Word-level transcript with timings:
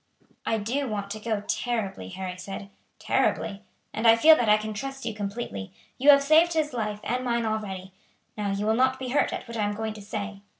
"I 0.47 0.57
do 0.57 0.87
want 0.89 1.11
to 1.11 1.19
go 1.19 1.41
terribly," 1.41 2.09
Harry 2.09 2.35
said, 2.35 2.71
"terribly; 2.97 3.61
and 3.93 4.07
I 4.07 4.15
feel 4.15 4.35
that 4.35 4.49
I 4.49 4.57
can 4.57 4.73
trust 4.73 5.05
you 5.05 5.13
completely. 5.13 5.73
You 5.99 6.09
have 6.09 6.23
saved 6.23 6.53
his 6.53 6.73
life 6.73 6.99
and 7.03 7.23
mine 7.23 7.45
already. 7.45 7.93
Now 8.35 8.49
you 8.49 8.65
will 8.65 8.73
not 8.73 8.97
be 8.97 9.09
hurt 9.09 9.31
at 9.31 9.47
what 9.47 9.57
I 9.57 9.63
am 9.63 9.75
going 9.75 9.93
to 9.93 10.01
say. 10.01 10.41